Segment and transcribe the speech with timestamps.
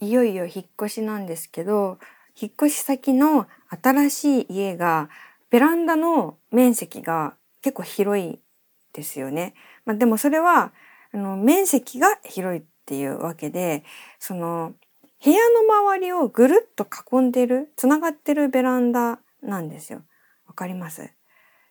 [0.00, 1.98] いよいよ引っ越しなんですけど、
[2.40, 3.46] 引っ越し先の
[3.82, 5.10] 新しい家が、
[5.50, 8.40] ベランダの面積が結構広い
[8.92, 9.54] ですよね。
[9.84, 10.72] まあ、でもそれは、
[11.12, 13.84] あの、面積が広いっていうわけで、
[14.18, 14.74] その、
[15.22, 15.60] 部屋の
[15.90, 20.02] 周りをぐるっと囲んでる、つながってるベランダなんですよ。
[20.46, 21.10] わかります？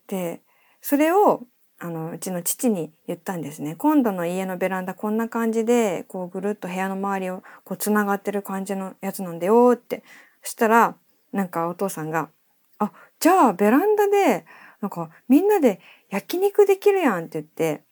[0.07, 0.41] で、
[0.82, 1.48] それを
[1.80, 3.75] あの、うちの父に言ったんですね。
[3.75, 10.04] 今度の家のベランダこんな感じで、こうぐるっと部屋の周りをこう繋がってる感じのやつなんだよって。
[10.43, 10.96] そしたら、
[11.32, 12.29] なんかお父さんが、
[12.79, 14.46] あ、じゃあベランダで、
[14.82, 15.79] なんかみんなで
[16.10, 17.83] 焼肉できるやんって言って、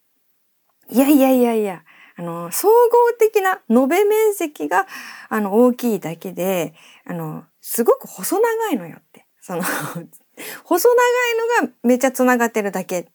[0.89, 1.83] いやいやいやいや、
[2.17, 2.73] あの、総合
[3.17, 4.87] 的な延べ面積が、
[5.29, 6.73] あの、大きいだけで、
[7.05, 9.27] あの、すごく細長いのよって。
[9.47, 9.63] その
[10.65, 13.07] 細長いのがめっちゃ繋がってるだけ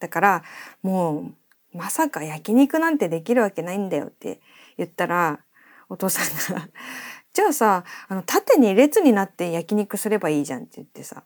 [0.00, 0.42] だから
[0.82, 1.32] も
[1.74, 4.40] うまさか焼肉なんてできるわけないんだよって
[4.76, 5.40] 言ったら
[5.88, 6.68] お父さんが
[7.32, 11.22] じゃあさあの縦に列になって焼肉すればいいじゃんって言ってさ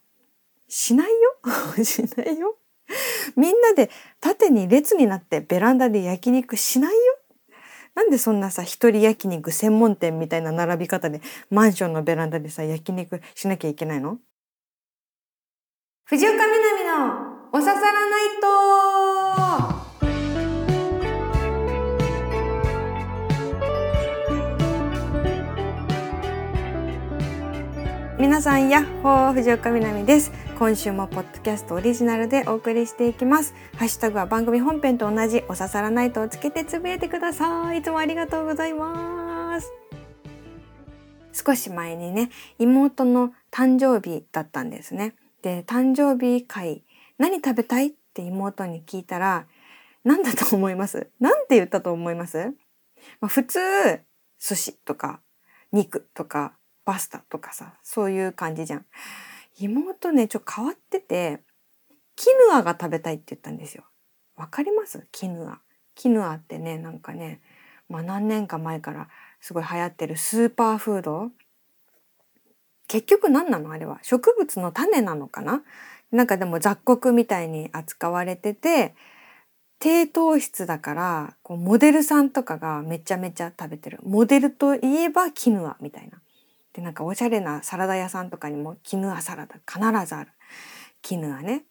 [0.68, 1.36] しないよ？
[1.82, 2.56] しないよ？
[3.36, 6.98] みんなで縦に列になってベランダで焼肉しないよ？
[7.94, 14.18] なんでそんなさ、一人焼肉専門店みたいな並び方でマンションのベランダでさ、焼肉しなきゃいけないの？
[16.06, 18.48] 藤岡みなみのおささらないと。
[28.18, 30.32] 皆さんやっほー藤岡みなみです。
[30.58, 33.54] 今週もポッドキャストオリジナルでお送りしていきます。
[33.76, 37.78] ハッシュタグは番組本編と同じおささらないとをつけてつぶやいてください。
[37.78, 39.72] いつもありがとうございます。
[41.32, 45.14] 少し前にね妹の誕生日だったんですね。
[45.42, 46.82] で誕生日会
[47.18, 47.88] 何食べたい？
[47.88, 49.46] って妹に聞いたら、
[50.04, 52.54] 何だと思います何て言ったと思います、
[53.20, 53.58] まあ、普通、
[54.38, 55.20] 寿司とか、
[55.72, 56.54] 肉とか、
[56.84, 58.86] パスタとかさ、そういう感じじゃん。
[59.58, 61.40] 妹ね、ちょっと変わってて、
[62.16, 63.84] キヌアが食べたいって言ったんですよ。
[64.36, 65.60] わかりますキヌア。
[65.94, 67.40] キヌアってね、なんかね、
[67.88, 69.08] まあ何年か前から
[69.40, 71.30] すごい流行ってるスーパーフード
[72.86, 73.72] 結局何なの？
[73.72, 73.98] あれは？
[74.02, 75.62] 植物の種なのかな？
[76.14, 78.94] なんかでも雑穀みたいに扱われてて
[79.80, 83.98] 低糖質だからこうモデルさんとかがめちゃめちゃ食べてる。
[84.04, 86.20] モデルといえばキヌアみたいな。
[86.72, 90.30] でなんかおしゃれなサラダ屋さんとかにもキヌアサラダ必ずある。
[91.02, 91.64] キヌアね。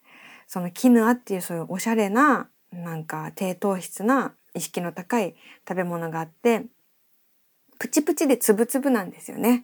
[0.46, 5.36] そのキヌアっていうそういうおしゃれななんか低糖質な意識の高い
[5.68, 6.66] 食べ物があって
[7.80, 9.64] プチプチでつぶつぶなんですよね。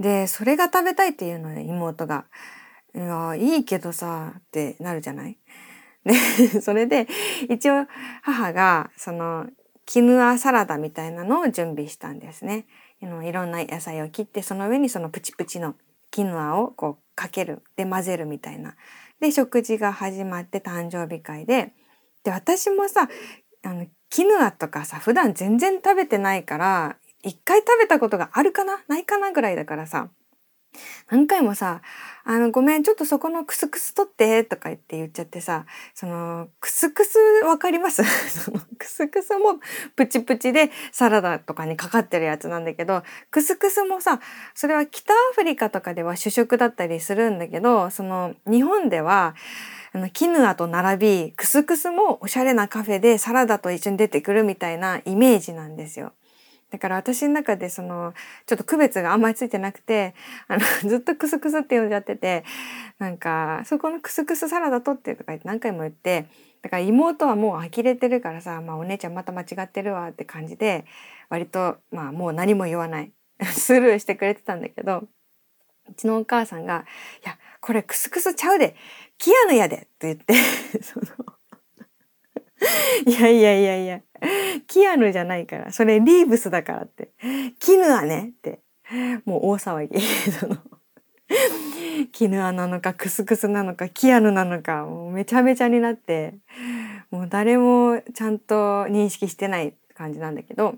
[0.00, 2.24] でそれが食べたいっていうので妹が。
[2.98, 5.38] いや、いいけどさ、ってなるじゃない？
[6.04, 6.14] で、
[6.60, 7.06] それで、
[7.48, 7.86] 一応
[8.22, 9.46] 母が、その、
[9.86, 12.66] キヌアサラダみたいなのを準備したんですね。
[13.00, 15.76] いろんな野菜を切って、その上にそのプチプチの
[16.10, 17.62] キヌアをこうかける。
[17.76, 18.74] で、混ぜるみたいな。
[19.20, 21.72] で、食事が始まって誕生日会で、
[22.24, 23.08] で、私もさ、
[23.62, 28.82] あの、キヌアとかさ、普段全然食べてないから、一回食べたことがあるかな？
[28.88, 30.10] ないかなぐらいだからさ、
[31.10, 31.80] 何回もさ、
[32.24, 35.64] あの、ごめん、ちょっとそこのクスクス取って、とか言って言っちゃってさ、
[35.94, 38.04] その、クスクスわかります？
[38.28, 39.58] その、クスクスも
[39.96, 44.20] プチプチでサラダとかにかかってるやつなんだけど、クスクスもさ、
[44.54, 49.34] それは北アフリカとかでは主食だったりするんだけど、その、日本では、
[49.94, 56.12] あの、キヌアと並び、クスクスもおしゃれなカフェでサラダと一緒に出てくるみたいなイメージなんですよ。
[56.70, 58.14] だから私の中でその
[58.46, 60.14] ちょっと区別があんまりついてなくて
[60.48, 62.44] あの ずっとクスクスって呼んじゃってて
[62.98, 66.26] なんかそこのクスクスサラダ取ってとか言って何回も言って
[66.62, 70.84] だから妹はもう呆れてるからさ、まあ、お姉ちゃんまた間違ってるわって感じで
[71.28, 73.12] 割とまあもう何も言わない。
[73.52, 75.04] スルーしてくれてたんだけど
[75.88, 76.84] うちのお母さんが
[77.24, 78.76] 「いやこれクスクスちゃうで
[79.16, 80.34] キアヌやで」って言って
[80.82, 81.06] その
[83.06, 84.00] いやいやいやいや、
[84.66, 87.10] キアヌじゃないから、それリーブスだからって、
[87.58, 88.60] キヌアねって、
[89.24, 90.00] もう大騒ぎ。
[90.32, 90.56] そ の
[92.12, 96.34] キヌアなのかクスクスなのかキアヌなのかもうめちゃめちゃになって
[97.10, 100.76] もう誰もちゃんと認識してない感じなんだけど、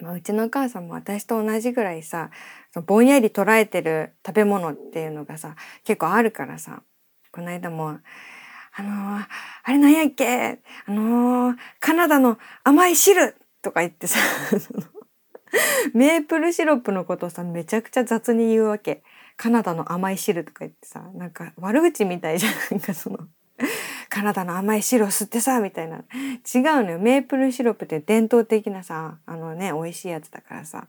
[0.00, 2.30] まあ、うちのお母さんも私と同じぐらいさ
[2.86, 6.82] ぼんやり捉えてる食べ物っていうのがさ結構あるからさ
[7.32, 7.98] この間も
[8.76, 9.26] あのー、
[9.64, 10.58] あれなんやっけ？
[10.86, 14.18] あのー、カナダの甘い汁とか言ってさ、
[15.94, 19.02] メープルシロップのことをさ、めちゃくちゃ雑に言うわけ。
[19.36, 22.52] カナダの甘い汁とか言ってさ、なんか悪口みたいじゃん。
[22.70, 23.18] なんかその、
[24.08, 25.98] カナダの甘い汁を吸ってさ、みたいな。
[25.98, 26.04] 違う
[26.84, 26.98] のよ。
[26.98, 30.88] メープルシロップって伝統的なさ、あのね、美味しいやつだからさ。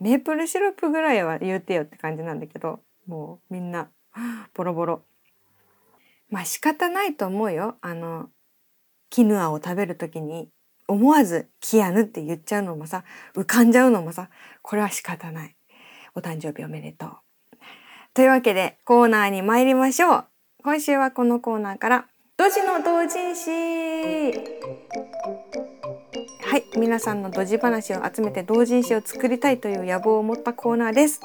[0.00, 3.90] メープルシロップぐらいは言うてよって感じなんだけどもうみんな
[4.54, 5.02] ボロボロ
[6.30, 7.76] まあ仕方ないと思うよ。
[7.80, 8.28] あの
[9.10, 10.48] キヌアを食べる時に
[10.86, 13.04] 思わずキアヌって言っちゃうのもさ
[13.34, 14.30] 浮かんじゃうのもさ
[14.62, 15.56] これは仕方ない。
[16.14, 17.10] お誕生日おめでとう。
[18.14, 20.24] というわけでコーナーに参りましょう。
[20.62, 22.06] 今週はこのコーナーから
[22.36, 23.50] ドジの同人誌。
[26.42, 31.20] はい皆さんのドジ話を集めて同人誌を作りたいという野望を持ったコーナーです。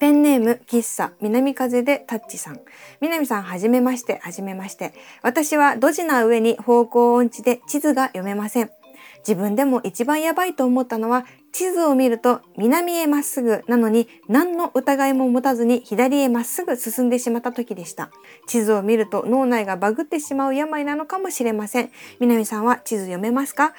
[0.00, 2.60] ペンネーム喫茶南風でタッチさん
[3.00, 8.70] 南さんはじめましてはじめまして私はドジな上に方向音痴で地図が読めません
[9.18, 18.10] 自分でも一番やばいと思ったのは地図を見ると南へまっすぐなのに何の疑いも持たずに左へまっすぐ進んでしまった時でした。
[18.46, 21.90] 地図を見ると脳内がバグってしまう病なのかもしれません。
[22.20, 23.74] 南さんは地図読めますか？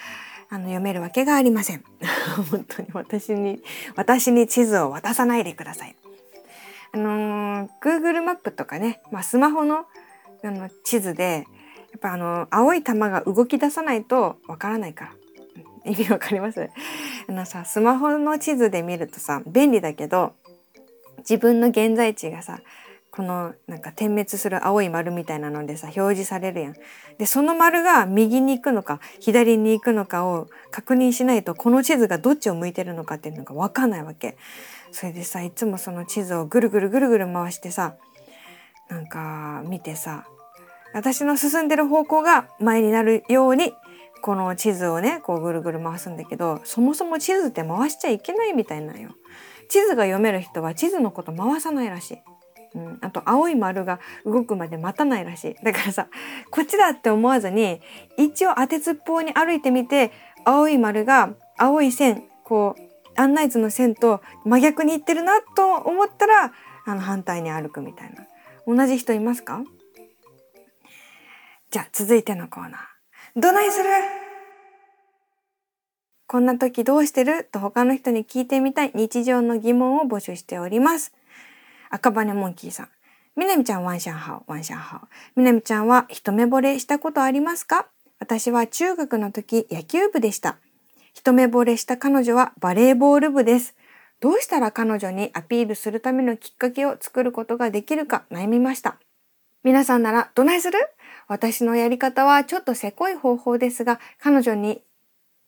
[0.49, 1.83] あの読めるわけがありません。
[2.51, 3.63] 本当に私に
[3.95, 5.95] 私に地図を渡さないでください。
[6.93, 9.85] あのー、Google マップとかね、まあ、スマホの
[10.43, 11.45] あの地図で
[11.91, 15.11] やっぱあの青い玉が動き出さないとわからないから。
[15.83, 16.69] 意味わかります？
[17.27, 20.33] あのさスマホの地図で見るとさ便利だけど
[21.19, 22.59] 自分の現在地がさ
[23.11, 26.75] このなんか点滅する青い丸みたいなのでさ表示されるやん。
[27.17, 34.37] でその丸が右に行くのか左に行くのかを確認しないとこの地図がどっちを向いてるのかっていうのが分かんないわけ。
[34.91, 37.95] それでさいつもその地図をぐるぐるぐるぐる回してさ
[38.89, 40.25] なんか見てさ
[40.93, 43.73] 私の進んでる方向が前になるように
[44.21, 49.11] この地図をねこうぐるぐる回すんだけどそもそも地図って回しちゃいけないみたいなんよ。
[49.69, 52.17] 地図が読める人は地図のこと回さないらしい。
[52.73, 55.55] うん、あと青い丸が動くまで待たないらしい。
[55.63, 56.07] だからさ
[56.51, 57.81] こっちだって思わずに
[58.17, 60.11] 一応当てつっぽうに歩いてみて
[60.45, 66.53] 青い丸が青い線こう案内図の線と真逆に行ってるなと思ったら
[66.85, 68.25] あの反対に歩くみたいな。
[68.67, 69.63] 同じ人いますか？
[71.71, 73.41] じゃあ続いてのコーナー。
[73.41, 73.89] どないする？
[76.27, 77.43] こんな時どうしてる？
[77.51, 81.13] と他の人に聞いてみたい日常の疑問を募集しております。
[81.89, 82.89] 赤羽モンキーさん。
[83.35, 85.07] みなみちゃんワンシャンハオ、ワンシャンハオ。
[85.39, 87.87] みなみちゃんは一目惚れしたことありますか？
[88.19, 90.57] 私は中学の時野球部でした。
[91.13, 93.75] 一目惚れした彼女はバレーボール部です。
[94.19, 98.97] どうしたら彼女にアピールするためのきっかけを作ることができるか悩みました。
[99.63, 100.77] 皆さんならどないする？
[101.27, 104.81] 私のやり方はちょっとせこい方法ですが、彼女に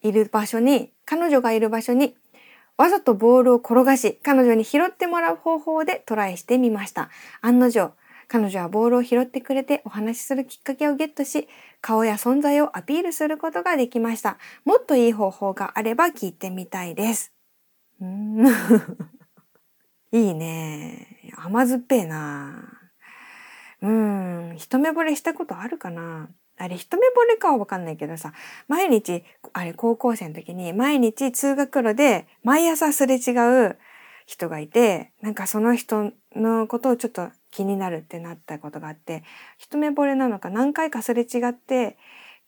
[0.01, 2.15] いる場所に、彼女がいる場所に
[2.77, 7.10] わざとボールを転がし、彼女に拾ってもらう方法でトライしてみました。
[7.42, 7.94] 案の定、
[8.34, 11.48] 彼女はボールを拾ってくれてお話しするきっかけをゲットし、
[11.82, 14.40] 顔や存在をアピールすることができました。
[14.66, 17.32] もっといい方法があれば聞いてみたいです。
[18.02, 18.44] うん
[20.12, 21.32] いいね。
[21.38, 22.74] 甘酸っぱいな。
[23.84, 26.28] うん、一目惚れしたことあるかな
[26.58, 28.34] あれ一目惚れかはわかんないけどさ、
[28.68, 33.32] 毎日、あれ高校生の時に毎日通学路で毎朝すれ違
[33.68, 33.78] う
[34.25, 39.24] 人がいて、なんかその人のことをちょっと気になるってなったことがあって、
[39.58, 41.98] 一目惚れなのか何回かすれ違って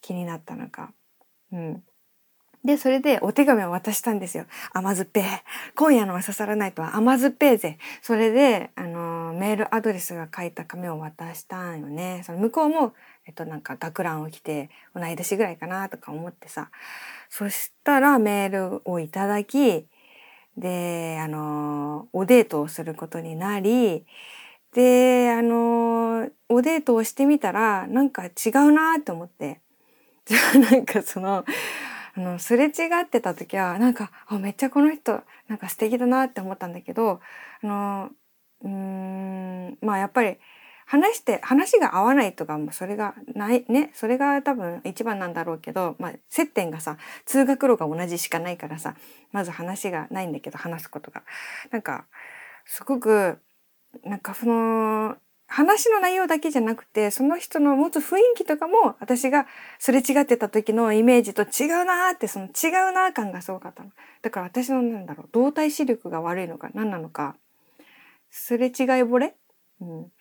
[0.02, 0.94] 気になったのか。
[1.52, 1.84] うん。
[2.66, 4.46] で、それでお手紙を渡したんですよ。
[4.74, 5.24] 甘酸っぱい。
[5.76, 7.78] 今夜のは刺さらないとは甘酸っぱいぜ。
[8.02, 12.24] それで、あの、メールアドレスが書いた紙を渡したんよね。
[12.26, 12.94] その向こうも、
[13.28, 16.72] えっと、なんか学ランを着て、同い年ぐらいかなとか思ってさ。
[17.30, 19.88] そしたらメールをいただき、
[20.58, 24.06] で、あの、おデートをすることになり、
[24.74, 28.32] で、あの、おデートをしてみたら、なんか違
[28.68, 29.62] うなと思って
[30.26, 30.60] じゃあ。
[30.60, 31.46] なんかその、
[32.18, 32.70] あのすれ違
[33.04, 37.20] ってた時はなんかあめっちゃこの人なんか素敵だなって思ったんだけど
[37.62, 38.10] あの
[38.64, 40.38] うんまあやっぱり
[40.86, 48.96] 話して話が合わないとかもそれがないねそれが多分一番なんだろうけど、まあ、接点がさ通学路が同じしかないからさ
[49.32, 51.24] まず話がないんだけど話すことが。
[51.72, 52.06] なんか
[52.66, 53.40] すごく
[54.04, 55.16] なんかその
[55.48, 59.46] 話の内容だけじゃなくてその人の持つ雰囲気とかも私が
[59.80, 63.92] すれ違ってた時のイメージと違うなーってその違うなー感がすごかったの。
[64.22, 67.36] だから私のなんだろう動体視力が悪いのか何なのか
[68.32, 69.36] すれ違い惚れ、
[69.82, 70.12] うん、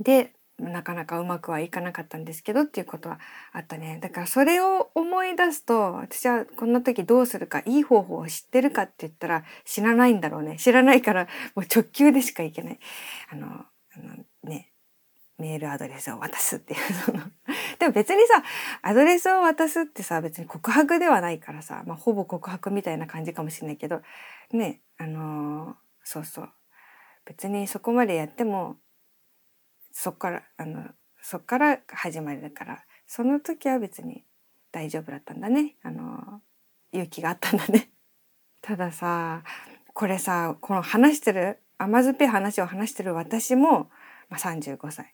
[0.00, 3.18] でなかなかうまくはいかなかったんですけどっていうことは
[3.52, 3.98] あったね。
[4.00, 10.56] だからそれを思い出すと私はこんな時どうするかいい方法を知ってるかって言ったら知らないんだろうね。
[10.58, 12.78] 知らないからもう直球でしかいけない。
[13.30, 14.72] あのあのね
[15.38, 17.20] メールアドレスを渡すっていうその
[17.80, 18.42] でも別にさ
[18.82, 24.02] アドレスを渡すってさ別に告白ではないからさ、まあ、ほぼ告白みたいな感じかもしれないけど
[24.52, 26.52] ねあのー、そうそう
[27.24, 28.76] 別にそこまでやっても
[29.92, 30.84] そっからあの
[31.22, 34.24] そっから始まりだからその時は別に
[34.72, 35.76] 大丈夫だったんだね。
[35.82, 36.40] あの
[36.92, 37.90] 勇気があったんだね。
[38.62, 39.42] たださ
[39.92, 43.90] これさこの話してる甘酸っぱい話を話してる私も、
[44.28, 45.12] まあ、35歳。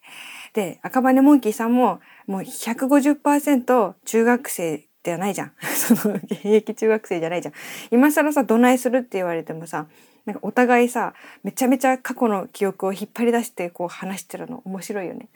[0.55, 5.53] で赤羽モンキーさんももう150%中学生ではないじゃん。
[5.75, 7.55] その現役中学生じゃないじゃん。
[7.91, 9.89] 今更さどないするって言われてもさ
[10.29, 15.31] なんかお互いさめちゃめちゃ過去の記憶を引っ張り出してこう話してるの面白いよね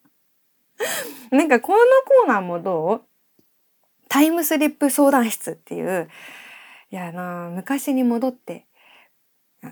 [1.32, 3.02] なんかこのコーナーもどう？
[4.10, 6.10] タイムスリップ相談室っていう
[6.90, 8.66] いやあの昔に戻って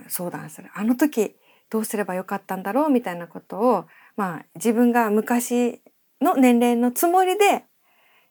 [0.08, 1.36] 相談するあの時
[1.68, 3.84] どうすればよかったんだろうみたいなことを
[4.16, 5.82] まあ自分が昔
[6.22, 7.66] の年齢のつもりで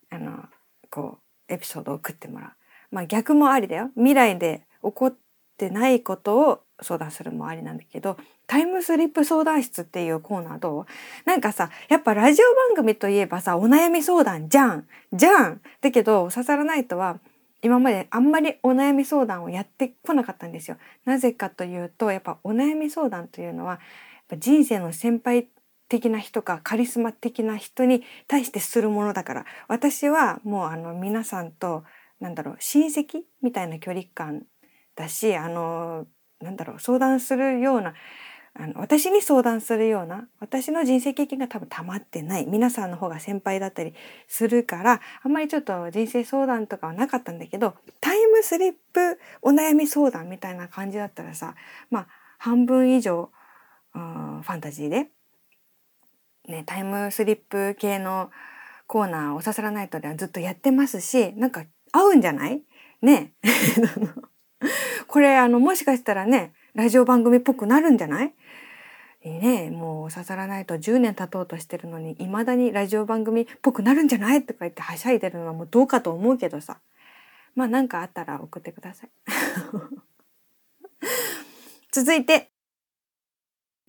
[0.10, 0.46] あの
[0.90, 2.52] こうエピソードを送ってもらう。
[2.90, 3.92] まあ逆もありだよ。
[3.96, 5.16] 未来で起こっ
[5.54, 8.18] ってないことを相談するもありなんだけど
[8.48, 10.86] タイムスリップ相談室っていうコーナーどう？
[11.26, 14.88] なんかさやっぱラジオ番組といえばさお悩み相談じゃん。
[15.14, 15.62] じゃん。
[15.82, 17.20] だけど刺さらないとは
[17.62, 20.78] 今まであんまりお悩み相談をやってこなかったんですよ。
[21.06, 23.80] なぜかというとやっぱお悩み相談というのは
[24.38, 25.48] 人生の先輩
[25.88, 29.46] 的な人かカリスマ的な人に対してするものだから。
[29.68, 31.84] 私はもうあの皆さんと
[32.20, 34.44] なんだろう親戚みたいな距離感
[34.96, 36.08] だしあの
[36.42, 37.94] なんだろう相談するような
[38.56, 43.94] あの私に相談するような私の人生経験が多分溜まってない皆さんの方が先輩だったり
[44.28, 51.56] するからあんまりちょっと人生相談とかはなかったんだけどタイムスリップお悩み相談みたいな感じだったらさ
[51.90, 52.08] まあ
[52.38, 53.32] 半分以上
[53.94, 55.08] ファンタジーで、
[56.48, 58.30] ね、タイムスリップ系の
[58.86, 62.62] コーナー「おささらナイト」ではずっとやってますしなんか合うんじゃない？
[63.02, 63.34] ね。
[65.08, 68.34] これあのもしかしたらねラジオ番組っぽくなるんじゃない？
[69.26, 74.44] ねもう刺さらないと10年経とうとしてるのに未だにラジオ番組っぽくなるんじゃない？
[74.44, 76.80] とか言ってはしゃいでるのはもうどうかと思うけどさ。
[77.56, 79.10] まあ何かあったら送ってください。
[81.92, 82.50] 続いて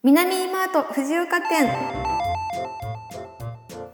[0.03, 1.67] 南マート藤岡店。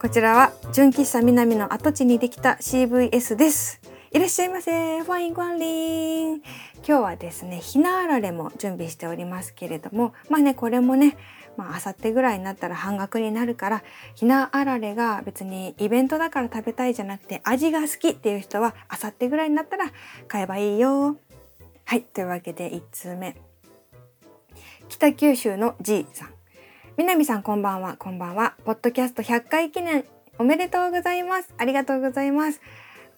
[0.00, 3.79] こちらは純喫茶南の跡地にできた CVS です。
[4.12, 5.02] いらっしゃいませ。
[5.02, 6.40] ファイン今
[6.82, 11.16] 日はですねひなあられも準備しておりますけれどもまあねこれもね
[11.56, 13.84] まあ明後日ぐらいになったら半額になるから
[14.16, 19.92] ひなあられが別にイベントだから食べたいじゃなくて味が好きっていう人は明後日ぐらいになったら
[20.26, 21.16] 買えばいいよ。
[21.84, 23.36] はいというわけで1通目。
[24.88, 26.34] 北九州の G さん。
[26.96, 27.94] 南さんこんばんは。
[27.96, 28.56] こんばんは。
[28.64, 30.04] ポッドキャスト100回記念。
[30.40, 31.54] おめでとうございます。
[31.58, 32.60] ありがとうございます。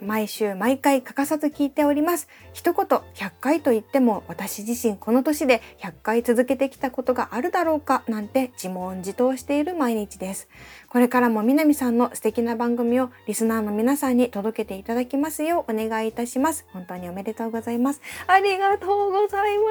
[0.02, 2.28] 毎週毎回欠かさず聞いております。
[2.52, 10.48] 一言100回と言っても私自身この年で100回続けてきたことがあるだろうかなんて自問自答している毎日です。
[10.88, 16.66] これからも南さんの素敵な番組をリスナーの皆さんに届けていただきますようお願いいたします。
[16.72, 18.00] 本当におめでとうございます。
[18.26, 19.64] ありがとうございま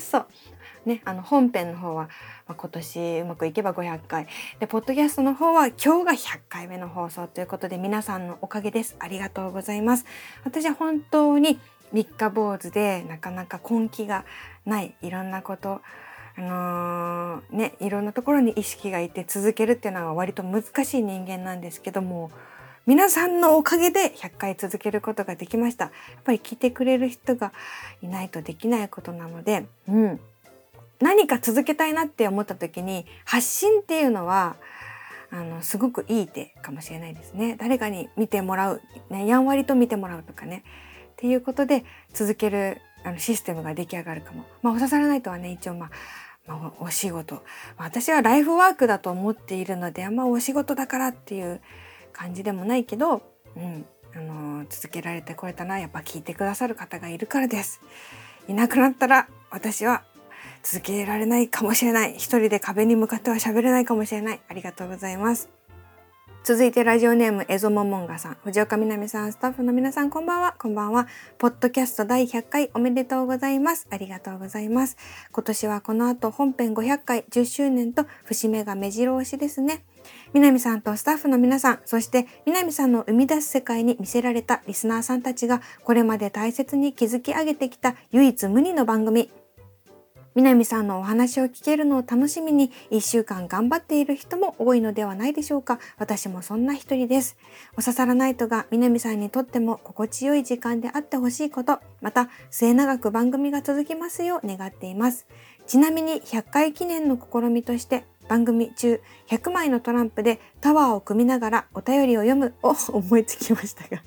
[0.00, 0.10] す。
[0.10, 0.26] そう。
[0.86, 2.08] ねあの本編の方は
[2.46, 4.26] まあ、今年うまくいけば500回。
[4.60, 8.96] でポッドキャストの方は今日が100回目の放送ということで皆さんのおかげです。
[8.98, 10.04] ありがとうございます。
[10.44, 11.58] 私は本当に
[11.92, 14.24] 三日坊主でなかなか根気が
[14.66, 15.80] ないいろんなこと
[16.36, 22.32] あのー、ねいろんなところに意識がいて続けるっていうのは割と難しい人間なんですけども
[22.86, 25.84] 皆さんのおかげで100回続けることができました。
[25.84, 25.92] やっ
[26.24, 27.52] ぱり聞いてくれる人が
[28.02, 30.20] いないとできないことなのでうん。
[31.00, 34.56] 何か続けたいなって思った時に発信っていうのは
[35.30, 37.56] あのすごくいい手かもしれないですね。
[37.58, 40.62] 誰かに見てもらう、ね、やんわりと見てもらうとかね
[41.12, 44.44] っていうことで続けるあのシステムが出来上がるかも。
[44.62, 45.90] まあ、お刺さらないとはね一応まあ
[46.46, 47.42] まあ、お仕事
[47.78, 51.62] 私はライフワークだと思っているのであんまお仕事だからっていう
[52.12, 53.22] 感じでもないけど、
[53.56, 53.86] うん
[54.16, 57.80] あの続けられてこれたのはやっぱ聞いてくださる方がいるからです。
[58.46, 60.04] いなくなったら私は
[60.64, 62.14] 続けられないかもしれない。
[62.14, 64.40] 一人で壁に向かっては喋れないかもしれない。
[64.48, 65.50] ありがとうございます。
[66.42, 68.36] 続いてラジオネームエゾモモンガさん。
[68.44, 70.54] 藤岡みなみさんスタッフの皆さんこんばんは。
[70.58, 71.06] こんばんは。
[71.38, 73.86] ポッドキャスト第100回おめでとうございます。
[73.90, 74.96] ありがとうございます。
[75.32, 79.84] 今年はこの後本編500回10周年と節目が目白押しですね。
[80.32, 89.30] 南さんとスタッフの皆さん、そして南さんの生み出す世界に魅せられたリスナーさんたちがこれまで大切に築き上げてきた唯一無二の番組
[90.34, 95.78] 南さんのお話を聞けるのを楽しみに1週間頑張っている人も多いのではないでしょうか。
[95.96, 97.36] 私もそんな一人です。
[97.76, 105.26] おささらナイトが南さんにとっても心地よい時間であってほしいこと、また末永く番組が続きますよう願っています。
[105.66, 114.02] ちなみに100回記念の試みとして番組中100枚のトランプでタワーを組みながらお便りを読むを思いつきましたが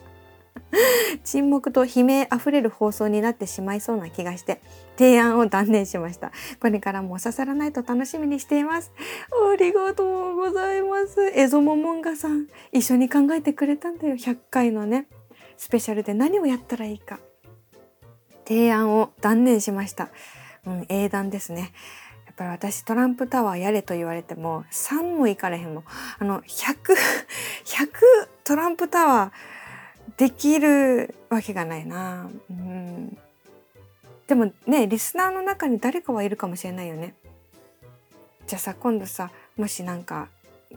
[1.24, 4.62] 沈黙と悲鳴あふれる放送になってしまいそうな気がして
[4.98, 6.32] 提案を断念しました。
[6.60, 8.92] これからも刺さらないと楽しみにしています。
[9.52, 11.32] ありがとうございます。
[11.36, 14.16] エゾモモンガさん一緒に考えてくれたんだよ。
[14.16, 15.08] 100回のね。
[15.56, 17.20] スペシャルで何をやったらいいか。
[18.48, 20.10] 提案を断念しました。
[20.66, 21.72] うん英断ですね。
[22.26, 25.84] やっぱり私トランプタワーやれと言われても3もいかれへんもん。
[26.20, 26.96] あの100100
[28.44, 29.57] トランプタワー
[30.18, 32.30] できるわけがないな。
[32.50, 33.18] うん、
[34.28, 37.14] でもねリスナーの中に誰かはいるかもしれないよね。
[38.48, 40.30] じゃあさ今度さもしなんか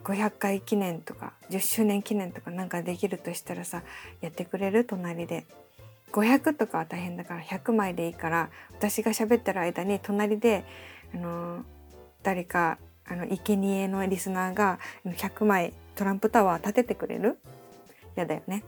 [0.05, 3.83] 500回記念とか10周年記念とかなんかできるとしたらさ
[4.21, 4.85] やってくれる？
[4.85, 5.47] 隣で。
[6.13, 10.65] 500とかは大変だから100枚でいいから私が喋ってる間に隣で
[11.15, 11.65] あの
[12.25, 17.39] 誰かあの生贄のリスナーが100枚トランプタワー立ててくれる？
[18.21, 18.65] やだよね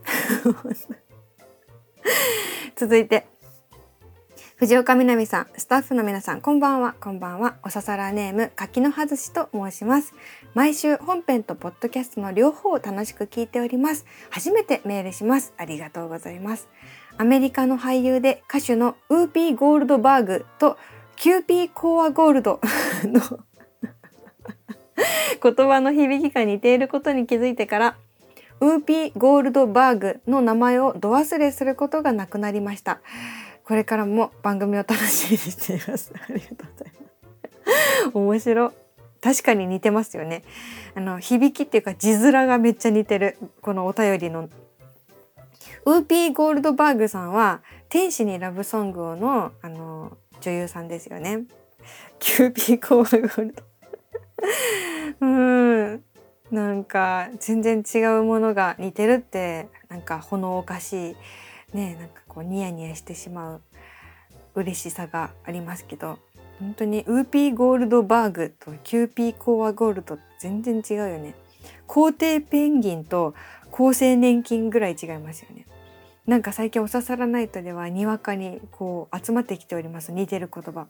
[2.75, 3.27] 続いて
[4.55, 7.57] 藤岡みなみさん、スタッフの皆さん、こんばんは、こんばんは。
[7.63, 10.13] おささらネーム、柿の外しと申します。
[10.53, 14.05] 毎週本編とポッドキャストの両方を楽しく聞いております。
[14.29, 15.53] 初めてメールします。
[15.57, 16.69] ありがとうございます。
[17.17, 20.77] アメリカの俳優で歌手のウーピー・ゴールドバーグと
[21.17, 22.61] キューピー・コア・ゴールド
[23.03, 23.21] の
[25.43, 27.97] 言葉の響きが似ていることに気づいてから
[28.59, 33.01] ウーピー・ゴールドバーグの名前をど忘れすることがなくなりました。
[33.63, 36.11] これからも番組を楽しみにしています。
[36.15, 38.17] ありがとうございます。
[38.17, 38.73] 面白
[39.21, 40.43] 確かに似てますよね。
[40.95, 43.37] あの響きっていうか字面がめっちゃ似てる。
[43.61, 44.49] このお便りの。
[45.85, 51.43] ウーピー・ゴールドバーグさんは天使にラブソングをのあの女優さんですよね。
[52.19, 53.63] キューピー・ゴールド。
[55.21, 56.03] うん。
[56.51, 61.15] なんか全然違うものが似てるってなんかほのおかしい
[61.75, 63.61] ねなんかこうニヤニヤしてしまう
[64.55, 66.19] 嬉しさがありますけど
[66.59, 71.35] 本当にウーピーゴールドバーグとキューピーコアゴールド全然違うよね。
[71.87, 73.33] 皇帝ペンギンと
[73.71, 75.65] 厚生年金ぐらい違いますよね。
[76.25, 80.87] なんか最近おささらナイトではにわかにこう集まってきております似てる言葉。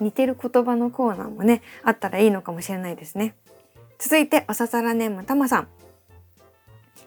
[0.00, 3.34] 似てる言葉のコーナーもねあったらいいのかもしれないですね。
[4.02, 5.68] 続いておささらネームたまさん。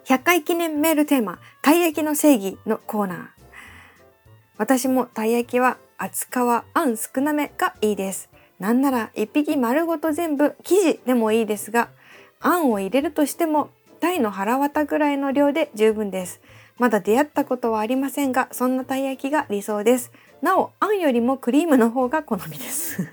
[0.05, 3.25] 100回記念メールテーマたい焼きの正義のコーナー。
[4.58, 8.29] 私もたい焼きは厚皮あん少なめがいいです。
[8.60, 11.89] なんなら一匹丸ごと全部生地でもいいですが
[12.39, 16.39] あんを入れるとしてもタイの腹綿ぐらいの量で十分です。
[16.77, 20.13] まだ出会ったことはありませんがそんなたい焼きが理想です。
[20.41, 23.05] なおあんよりもクリームの方が好みです。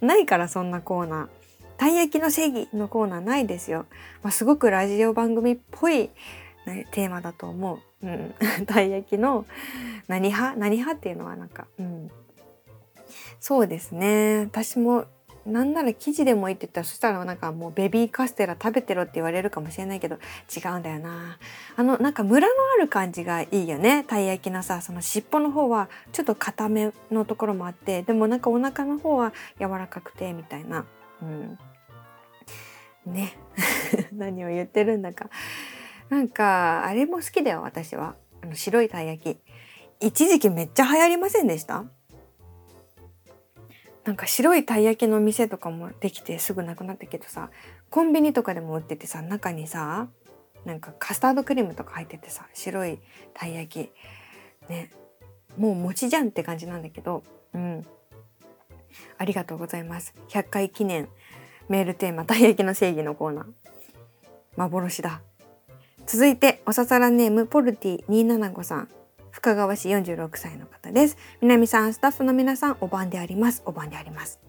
[0.00, 1.37] ないからそんなコーナー。
[1.78, 3.86] たい焼きの正義のコーナーないですよ。
[4.22, 6.10] まあ、すごくラジオ番組っぽい、
[6.90, 8.06] テーマだと思う。
[8.06, 8.34] うん、
[8.66, 9.46] たい焼きの
[10.06, 10.56] 何派？
[10.56, 12.10] 何派っていうのはなんか、うん、
[13.40, 14.40] そうですね。
[14.40, 15.06] 私も
[15.46, 20.16] なんなら生地でもいいって言ったらそしたらなんかもうベビーカステラ食べてろって言われるかもしれないけど
[20.54, 21.38] 違うんだよな。
[21.76, 24.04] あのなんかムラのある感じがいいよね。
[24.04, 30.84] たい焼きのさその尻尾の方はちょっと硬めのところもあってでもなんかお腹の方は柔らかくてみたいな、
[31.22, 31.58] うん、
[33.12, 33.36] ね。
[34.12, 35.30] 何を言ってるんだか。
[36.08, 38.16] なんかあれも好きだよ私は。
[38.42, 39.40] あの白いたい焼き。
[40.00, 41.84] 一時期めっちゃ流行りませんでした？
[44.04, 47.50] なんか白いたい焼きの店とかもできてすぐなくなったけどさ
[47.90, 50.08] コンビニとかでも売っててさ中にさ
[50.64, 53.00] なんかカスタードクリームとか入っててさ白い
[53.34, 53.90] たい焼
[54.68, 54.70] き。
[54.70, 54.90] ね。
[55.56, 57.22] もう餅じゃんって感じなんだけど。
[57.52, 57.86] うん。
[59.18, 60.14] ありがとうございます。
[60.28, 61.08] 100回記念。
[61.68, 63.46] メールテーマ「たい焼きの正義」のコーナー。
[64.56, 65.20] 幻だ。
[66.06, 68.04] 続いておささらネームポルティ。
[68.06, 68.88] 275さん
[69.30, 71.16] 深川市46歳の方です。
[71.40, 73.62] 南さんスタッフの皆さんお晩であります。
[73.66, 74.40] お晩であります。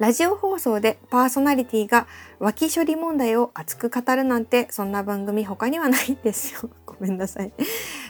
[0.00, 2.06] ラジオ放送でパーソナリティが
[2.38, 6.70] 脇処理問題を熱く語るなんてそんな番組他にはないんですよ。
[6.86, 7.52] ごめんなさい。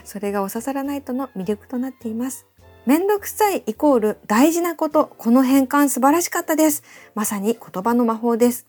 [0.03, 2.45] それがおささらナイトの魅力となっています。
[2.85, 5.13] めんどくさいイコール大事なこと。
[5.17, 6.83] この変換素晴らしかったです。
[7.13, 8.65] まさに言葉の魔法です。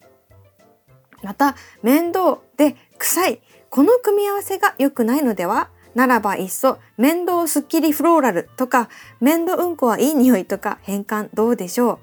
[1.22, 3.42] また、面倒で臭い。
[3.70, 5.70] この組み合わせが良くないのでは？
[5.94, 8.88] ならばいっそ面倒すっきりフローラルとか
[9.20, 11.98] 面倒うんこはいい匂いとか変換どうでしょ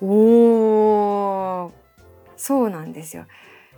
[0.00, 0.06] う？
[0.06, 1.72] おー
[2.38, 3.26] そうなんですよ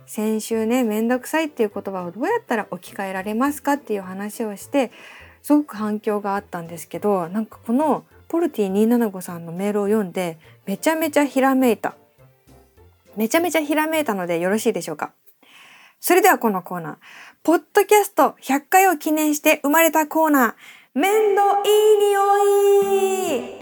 [0.05, 4.91] 先週ねめんどくさいっていう言葉をどうやったら置き換えられますかっていう話をして
[5.47, 11.95] すごく反響があったんですけどなんかこのポルティ275さんのメールを読んでめちゃめちゃひらめいた。
[13.15, 15.13] めちゃめちゃひらめいたのでよろしいでしょうか？
[16.01, 16.95] それではこのコーナー、
[17.43, 22.27] ポッドキャスト100回を記念して生まれたコーナー、面倒いい匂
[23.45, 23.57] い。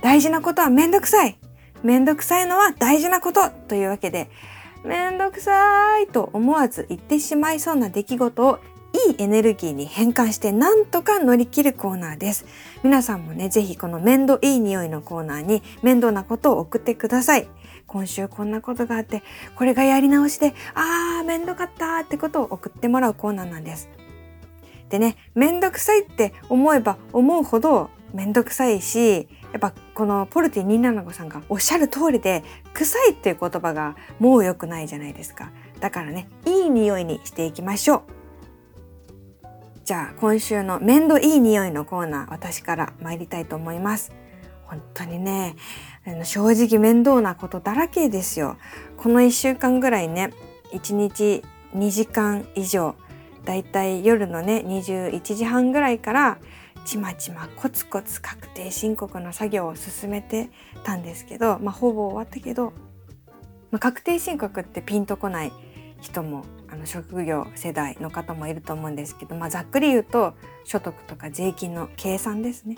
[0.00, 1.38] 大事なことはめんどくさい。
[1.82, 4.30] めんどくさいのは大事なことというわけで、
[4.84, 8.58] めんどくさいと思わず言ってしまいそうな出来事を
[8.96, 12.46] いいエネルギーに変換してなんとか乗り切るコーナーです。
[12.82, 17.46] 皆さんもね、ぜひこの面倒いい匂いのコーナーに面倒なことを送ってください。
[17.86, 19.22] 今週こんなことがあって、
[19.54, 23.90] これがやり直しで、あー、めんどかったってことを送ってもらうコーナーなんです。
[24.88, 35.50] でね、めんどくさいって思えば思うほどめんどくさいし、やっぱこのポルティ275さんがおっしゃる通りで、臭いっていう言葉がもう良くないじゃないですか。
[35.80, 38.25] だからね、いい匂いにしていきましょう。
[39.86, 44.10] じゃあ今週の面倒いい匂いのコーナー、私から参りたいと思います。
[44.64, 45.54] 本当にね、
[46.24, 48.56] 正直面倒なことだらけですよ。
[48.96, 50.32] この1週間ぐらいね、
[50.72, 51.44] 1日
[51.76, 52.96] 2時間以上、
[53.44, 56.38] だいたい夜のね、21時半ぐらいから
[56.84, 60.50] ちまちまコツコツ確定申告の作業を進めて
[60.82, 62.72] たんですけど、まあ、ほぼ終わったけど、
[63.70, 65.52] まあ、確定申告ってピンとこない
[66.06, 72.76] 人もあの職業世代の方もいると思うんですけど、まあ、ざっくり言うと所得とか税金の計算ですね。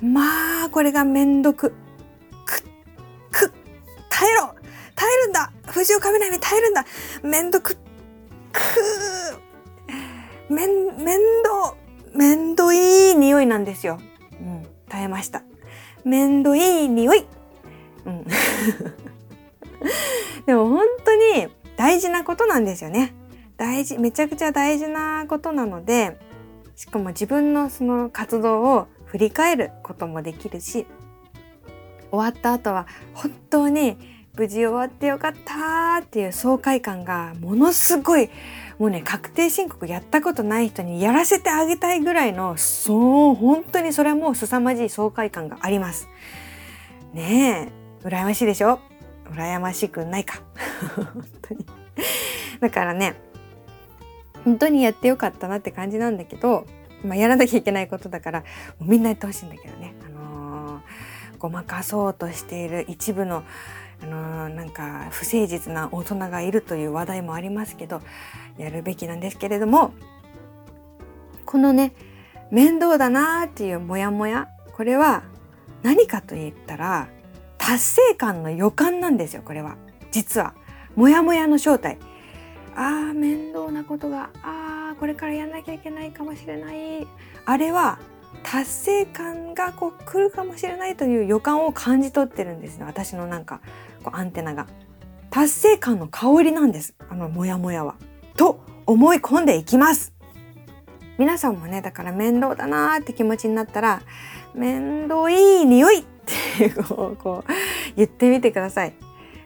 [0.00, 1.72] まあこれがめんどく
[2.44, 2.62] く
[3.30, 3.52] く
[4.10, 4.54] 耐えろ
[4.94, 6.84] 耐えるんだ藤岡みなみ耐えるんだ
[7.22, 7.78] めんどくく
[10.48, 11.74] めん面倒
[12.14, 13.98] めんどいい匂いなんですよ。
[14.32, 15.42] うん、耐えました。
[16.04, 17.26] めんどいい匂い。
[18.04, 18.24] うん。
[20.46, 23.14] でも本当に大事なことなんですよね。
[23.56, 26.18] 大事、めちゃくちゃ大事なことなので、
[26.74, 30.86] しかも自分のその活動を振り返ることもできるし、
[32.10, 33.96] 終わった後は本当に
[34.36, 38.30] 無事終わってよかったっていう爽快感がものすごい
[38.78, 46.08] もうね確定申告やったことない人にやらせてあげたいぐらいのそう本当にそれはもう凄まじい爽快感があります。
[47.12, 47.70] ね
[48.02, 48.80] え羨ましいでしょ？
[49.32, 50.40] 羨ましくないか。
[50.96, 51.66] 本当に。
[52.60, 53.14] だからね
[54.44, 56.66] 本当にやってよかったなって感じなんだけど、
[57.04, 58.44] まあ、やらなきゃいけないことだから
[58.80, 60.82] みんなやってほしいんだけどね、あのー、
[61.38, 63.44] ごまかそうとしている一部の
[64.00, 68.00] あのー、なんか不誠実な大人がいるという話題もありますけど
[68.56, 69.92] やるべきなんですけれども
[71.44, 71.94] このね
[72.52, 75.24] 面倒だなーっていうモヤモヤこれは
[75.82, 77.08] 何かと言ったら
[77.68, 79.76] 達成感の予感なんですよこれは。
[80.10, 80.54] 実は。
[80.96, 81.98] モヤモヤの正体。
[82.74, 84.30] あー面倒なことが。
[84.42, 87.06] あーこれからやんなきゃいけないかもしれない。
[87.44, 87.98] あれは
[88.42, 93.60] 達成感がこう来るかもしれないという予感を感じ取ってるんですね私のなんか
[94.02, 94.66] こうアンテナが。
[95.28, 97.96] 達成感の香りなんですあのモヤモヤは。
[98.38, 100.14] と思い込んでいきます。
[101.18, 104.00] 皆さんもねだから面倒だなーって気持ちになったら
[104.54, 106.06] 面倒いい匂い
[106.58, 107.52] てこうこう
[107.96, 108.94] 言ってみてください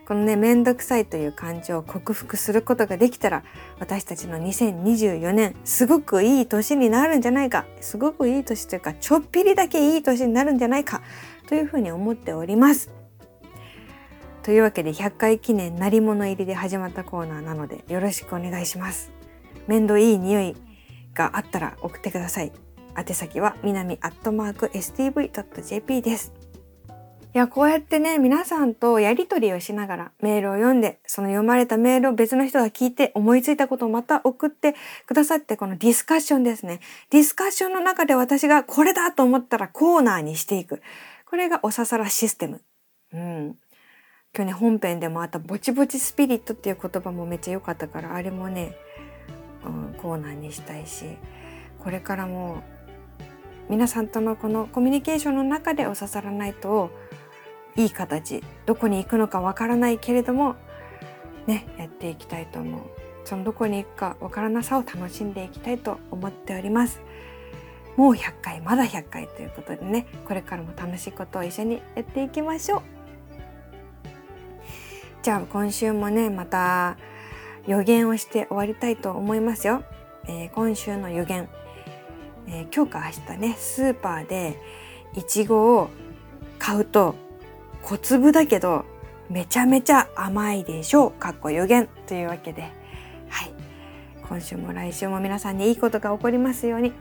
[0.07, 3.45] このね面倒くさいという感情を克服することができたら
[3.79, 11.03] 私たちの2024年すごくいい年になるんじゃないかすごくいい年というかちょっぴりだけいい年になるんじゃないか
[11.49, 12.91] というふうに思っております
[14.43, 19.13] というわけで100回記念鳴り物入りで始まったコーナーなのでよろしくお願いします。
[19.69, 20.57] 面倒いい匂い
[21.15, 22.53] があったら送ってください。
[22.99, 26.42] 宛先は南アットマーク stv.jp です。
[27.35, 34.75] いや、こうやってね、皆さんとやりとりをしながらメールを読んで、その読まれたメールを別の人が聞いて思いついたことをまた送って
[35.07, 36.81] くださって、このディスカッションですね。
[37.09, 40.83] ディスカッションの中で私がこれだと思ったらコーナーにしていく。
[41.25, 42.61] これがおささらシステム。
[43.15, 43.57] うん。
[44.35, 48.75] 今日ね本編でもあったぼちぼちスピリットっていう言葉もめっちゃ良かったからあれもね、
[49.63, 51.05] うん、コーナーにしたいし
[51.79, 52.63] これからも
[53.69, 56.91] 皆さんとのこのコミュニケーションの中でお刺さらないと
[57.77, 60.57] いい形どこに行くのかわからないけれども
[61.47, 62.81] ねやっていきたいと思う。
[63.25, 67.01] そのどこに行くかわからなさを楽しんでいきたいと思っております。
[67.97, 72.83] もう100回まだ100回ということでねこれからも楽しいことを一緒にやっていきましょう。
[75.23, 76.97] じゃあ今週もねまた
[77.67, 79.85] 予言をして終わりたいと思いますよ。
[80.27, 81.49] えー、今週の予言、
[82.49, 84.61] えー、今日か明日ねスーパーで
[85.15, 85.91] いちごを
[86.59, 87.15] 買うと
[87.83, 88.85] 小粒だけど
[89.29, 91.11] めちゃめちゃ甘いでしょう。
[91.13, 92.63] かっこ予言というわけで、
[93.29, 93.51] はい。
[94.29, 96.93] 今週も来週も皆さんにいいことが起こりますように。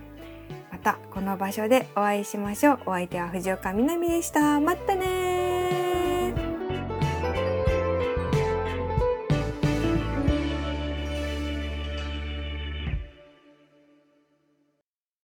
[0.71, 2.79] またこの場所でお会いしましょう。
[2.87, 4.59] お相手は藤岡みなみでした。
[4.59, 5.40] またね